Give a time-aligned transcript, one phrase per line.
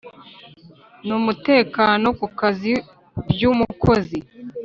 [1.07, 2.73] N umutekano ku kazi
[3.31, 4.19] by umukozi